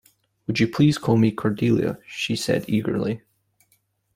“Will 0.47 0.55
you 0.57 0.67
please 0.67 0.97
call 0.97 1.15
me 1.15 1.31
Cordelia?” 1.31 1.99
she 2.07 2.35
said 2.35 2.65
eagerly. 2.67 3.21